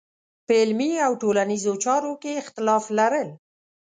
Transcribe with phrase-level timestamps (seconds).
[0.45, 3.29] په علمي او ټولنیزو چارو کې اختلاف لرل.